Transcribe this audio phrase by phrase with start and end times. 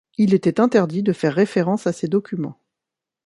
[0.17, 2.57] Il était interdit de faire référence à ces documents.